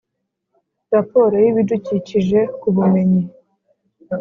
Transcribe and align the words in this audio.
Raporo 0.93 1.35
y 1.43 1.47
ibidukikije 1.51 2.39
ku 2.59 2.67
bumenyi 2.75 3.23